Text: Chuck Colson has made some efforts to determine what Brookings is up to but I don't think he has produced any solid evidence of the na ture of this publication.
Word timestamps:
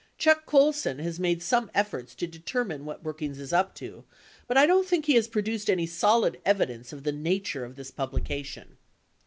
Chuck 0.17 0.47
Colson 0.47 0.97
has 0.97 1.19
made 1.19 1.43
some 1.43 1.69
efforts 1.75 2.15
to 2.15 2.25
determine 2.25 2.85
what 2.85 3.03
Brookings 3.03 3.37
is 3.37 3.53
up 3.53 3.75
to 3.75 4.03
but 4.47 4.57
I 4.57 4.65
don't 4.65 4.87
think 4.87 5.05
he 5.05 5.13
has 5.13 5.27
produced 5.27 5.69
any 5.69 5.85
solid 5.85 6.41
evidence 6.43 6.91
of 6.91 7.03
the 7.03 7.11
na 7.11 7.37
ture 7.43 7.63
of 7.63 7.75
this 7.75 7.91
publication. 7.91 8.77